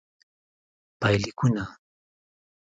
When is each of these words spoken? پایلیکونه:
پایلیکونه: 0.99 1.63